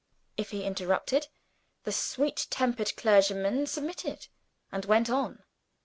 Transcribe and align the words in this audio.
If 0.35 0.49
he 0.49 0.63
interrupted 0.63 1.27
the 1.83 1.91
sweet 1.91 2.47
tempered 2.49 2.95
clergyman 2.97 3.67
submitted, 3.67 4.29
and 4.71 4.83
went 4.85 5.11
on. 5.11 5.43